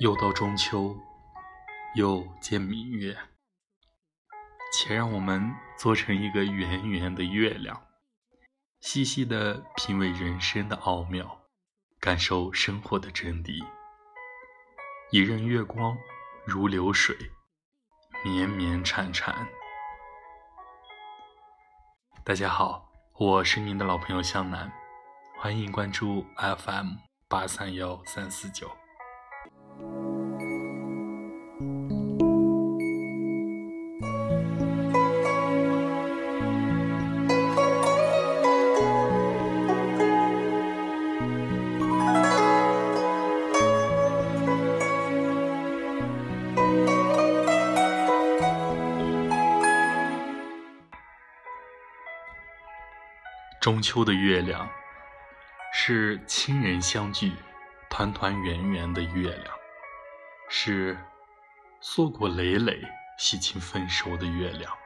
[0.00, 0.96] 又到中秋，
[1.94, 3.14] 又见明月，
[4.72, 7.88] 且让我们做成一个圆圆的月亮，
[8.80, 11.40] 细细的品味人生的奥妙，
[11.98, 13.64] 感受生活的真谛。
[15.10, 15.98] 一任月光
[16.46, 17.16] 如流水，
[18.24, 19.34] 绵绵潺潺。
[22.22, 24.72] 大家好，我是您的老朋友向南，
[25.36, 26.94] 欢迎关注 FM
[27.26, 28.70] 八三幺三四九。
[53.70, 54.68] 中秋的月亮，
[55.72, 57.32] 是亲人相聚、
[57.88, 59.56] 团团圆圆的月亮，
[60.48, 60.98] 是
[61.80, 62.82] 硕果累累、
[63.16, 64.76] 喜庆丰收的月亮。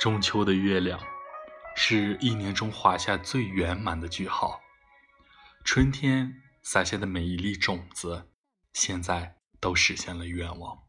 [0.00, 0.98] 中秋的月亮，
[1.76, 4.62] 是一年中画下最圆满的句号。
[5.66, 8.30] 春天撒下的每一粒种子，
[8.72, 10.84] 现在都实现了愿望。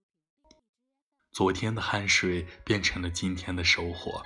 [1.33, 4.23] 昨天的汗水变成了今天的收获。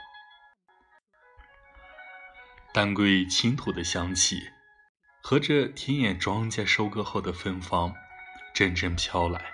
[2.78, 4.52] 丹桂青土的香气，
[5.24, 7.92] 和着田野庄稼收割后的芬芳，
[8.54, 9.46] 阵阵飘来，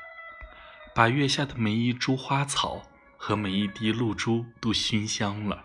[0.93, 2.81] 把月下的每一株花草
[3.15, 5.63] 和每一滴露珠都熏香了。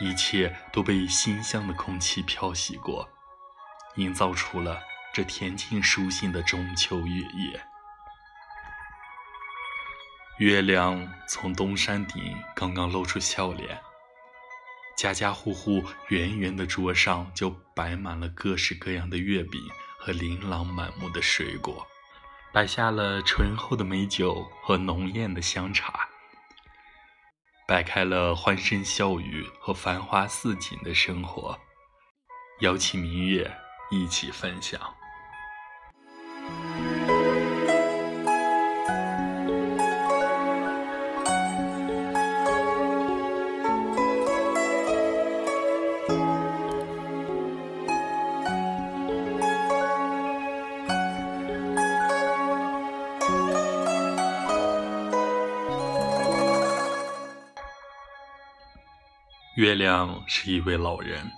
[0.00, 3.08] 一切都被馨香的空气漂洗过，
[3.94, 4.82] 营造出了
[5.12, 7.64] 这恬静舒心的中秋月夜。
[10.38, 13.80] 月亮从东山顶刚刚露出笑脸。
[14.96, 19.60] 家家户户圆圆的桌上就摆满了各式各样的月饼
[19.98, 21.86] 和琳琅满目的水果，
[22.52, 26.08] 摆下了醇厚的美酒和浓艳的香茶，
[27.66, 31.58] 摆开了欢声笑语和繁花似锦的生活，
[32.60, 33.50] 邀请明月
[33.90, 34.80] 一起分享。
[59.56, 61.30] 月亮是一位老人，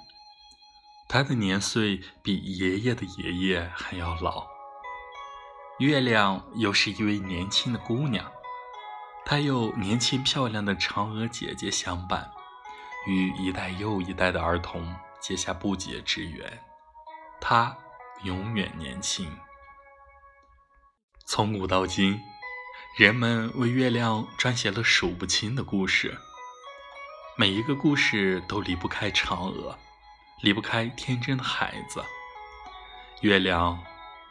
[1.06, 4.46] 他的年岁比爷爷的爷爷还要老。
[5.80, 8.32] 月亮又是一位年轻的姑娘，
[9.26, 12.30] 她有年轻漂亮的嫦娥姐姐相伴，
[13.06, 16.58] 与一代又一代的儿童结下不解之缘。
[17.38, 17.76] 她
[18.22, 19.30] 永远年轻。
[21.26, 22.18] 从古到今，
[22.96, 26.16] 人们为月亮撰写了数不清的故事。
[27.38, 29.78] 每一个故事都离不开嫦娥，
[30.40, 32.02] 离不开天真的孩子。
[33.20, 33.78] 月亮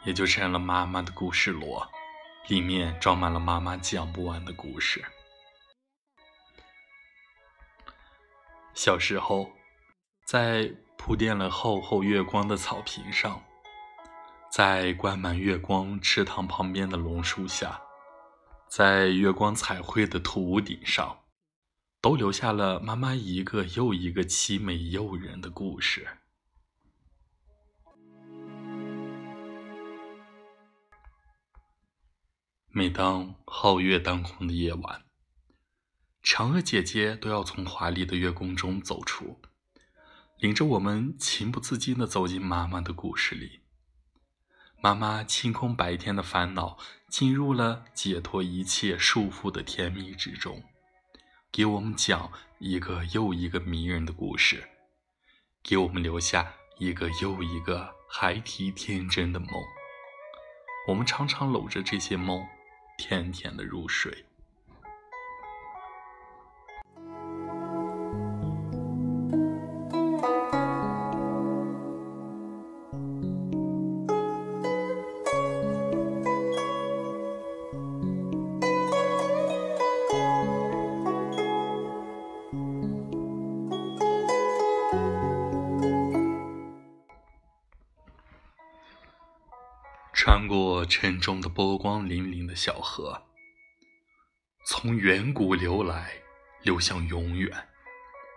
[0.02, 1.88] 也就成了妈妈的故事箩，
[2.48, 5.04] 里面装满了妈妈讲不完的故事。
[8.74, 9.52] 小时候，
[10.24, 13.40] 在铺垫了厚厚月光的草坪上，
[14.50, 17.80] 在灌满月光池塘旁边的榕树下，
[18.68, 21.16] 在月光彩绘的土屋顶上。
[22.00, 26.06] 都留下了妈妈一个又一个凄美诱人的故事。
[32.68, 35.04] 每当皓月当空的夜晚，
[36.22, 39.40] 嫦娥姐姐都要从华丽的月宫中走出，
[40.38, 43.62] 领着我们情不自禁的走进妈妈的故事里。
[44.82, 46.76] 妈妈清空白天的烦恼，
[47.08, 50.62] 进入了解脱一切束缚的甜蜜之中。
[51.56, 54.68] 给我们讲一个又一个迷人的故事，
[55.62, 59.48] 给我们留下一个又一个孩提天真的梦。
[60.86, 62.46] 我们常常搂着这些梦，
[62.98, 64.26] 甜甜的入睡。
[90.86, 93.26] 座沉重的波光粼粼的小河，
[94.64, 96.12] 从远古流来，
[96.62, 97.68] 流向永远。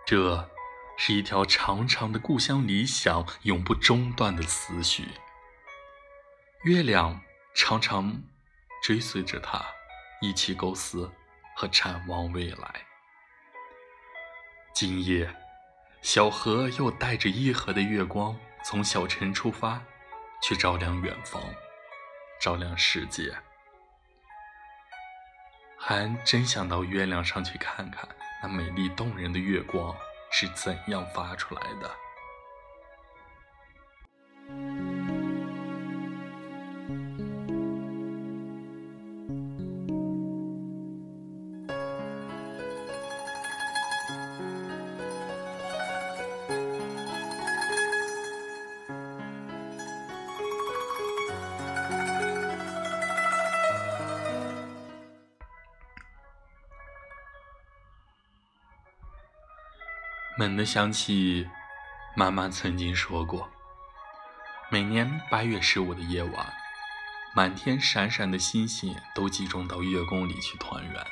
[0.04, 0.50] 这
[0.98, 5.04] 是一条长长的故乡理想，永不中断的思绪。
[6.64, 7.20] 月亮
[7.54, 8.20] 常常
[8.82, 9.64] 追随着它，
[10.20, 11.08] 一起构思
[11.54, 12.84] 和展望未来。
[14.74, 15.32] 今夜，
[16.02, 19.80] 小河又带着一河的月光，从小城出发，
[20.42, 21.40] 去照亮远方。
[22.40, 23.36] 照亮世界，
[25.76, 28.08] 还真想到月亮上去看看，
[28.42, 29.94] 那美丽动人的月光
[30.32, 31.90] 是怎样发出来的。
[60.40, 61.46] 门的响起，
[62.16, 63.50] 妈妈曾经说过，
[64.70, 66.54] 每年八月十五的夜晚，
[67.34, 71.06] 满天闪闪的星星都集中到月宫里去团圆，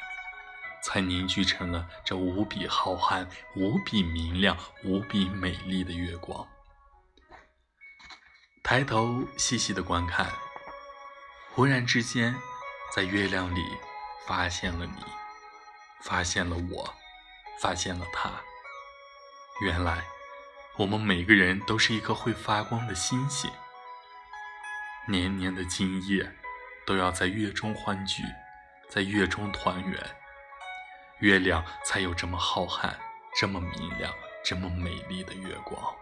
[0.83, 6.49] 才凝聚成了这无比浩瀚、无比明亮、无比美丽的月光。
[8.65, 10.33] 抬头细细的观看，
[11.53, 12.35] 忽然之间，
[12.97, 13.63] 在月亮里
[14.27, 15.05] 发现了你，
[16.03, 16.95] 发现了我，
[17.61, 18.31] 发现了他。
[19.61, 20.05] 原来，
[20.77, 23.51] 我们每个人都是一颗会发光的星星。
[25.09, 26.33] 年年的今夜，
[26.87, 28.23] 都要在月中欢聚，
[28.89, 30.01] 在月中团圆，
[31.19, 32.95] 月亮才有这么浩瀚、
[33.35, 34.15] 这么明亮、
[34.45, 35.93] 这么美丽的月光。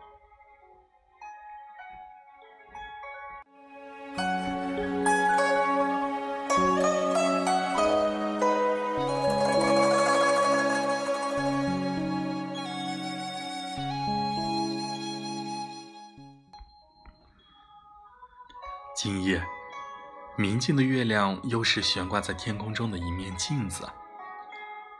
[20.39, 23.89] 明净的月亮又是悬挂在天空中的一面镜子，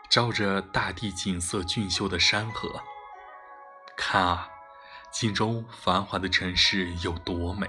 [0.09, 2.81] 照着大地景色俊秀的山河。
[3.99, 4.49] 看啊，
[5.13, 7.69] 镜中繁华的城市有多美，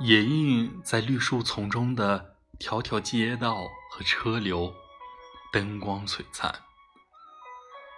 [0.00, 3.54] 掩映在绿树丛中的条条街道
[3.90, 4.74] 和车流，
[5.50, 6.54] 灯光璀璨，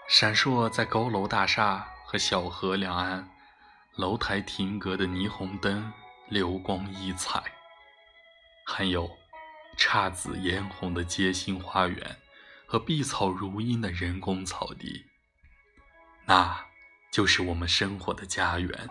[0.08, 3.28] 闪烁在高楼大厦和小河两岸，
[3.96, 5.92] 楼台亭阁的霓虹灯。
[6.30, 7.38] 流光溢彩，
[8.66, 9.10] 还有
[9.76, 12.16] 姹紫嫣红的街心花园
[12.66, 15.04] 和碧草如茵的人工草地，
[16.26, 16.66] 那
[17.12, 18.88] 就是我们生活的家园。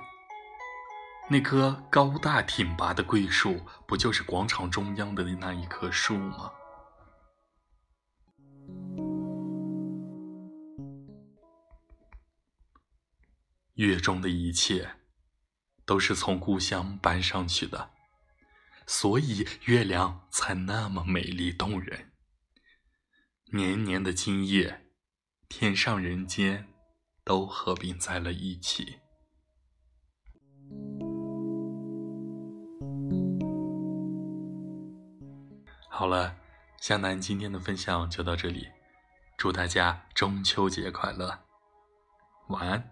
[1.30, 6.52] 那棵高大挺拔的桂树，不就是广场中央的那一棵树吗？
[13.75, 14.96] 月中的一切。
[15.86, 17.90] 都是从故乡搬上去的，
[18.85, 22.12] 所以月亮才那么美丽动人。
[23.51, 24.88] 年年的今夜，
[25.47, 26.68] 天上人间
[27.24, 29.00] 都合并在了一起。
[35.89, 36.36] 好了，
[36.81, 38.67] 向南今天的分享就到这里，
[39.38, 41.46] 祝大家中秋节快乐，
[42.48, 42.91] 晚安。